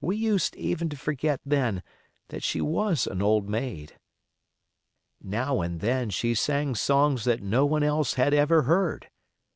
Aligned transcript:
We 0.00 0.16
used 0.16 0.56
even 0.56 0.88
to 0.88 0.96
forget 0.96 1.40
then 1.46 1.84
that 2.30 2.42
she 2.42 2.60
was 2.60 3.06
an 3.06 3.22
old 3.22 3.48
maid. 3.48 3.96
Now 5.22 5.60
and 5.60 5.78
then 5.78 6.10
she 6.10 6.34
sang 6.34 6.74
songs 6.74 7.22
that 7.26 7.44
no 7.44 7.64
one 7.64 7.84
else 7.84 8.14
had 8.14 8.34
ever 8.34 8.62
heard. 8.62 9.08